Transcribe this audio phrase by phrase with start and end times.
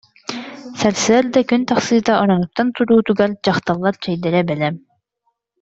[0.79, 4.75] Сарсыарда күн тахсыыта, оронуттан туруутугар дьахталлар чэйдэрэ бэлэм